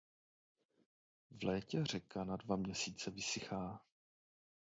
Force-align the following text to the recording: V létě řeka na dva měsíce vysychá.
V 1.31 1.43
létě 1.43 1.85
řeka 1.85 2.23
na 2.23 2.35
dva 2.35 2.55
měsíce 2.55 3.11
vysychá. 3.11 3.81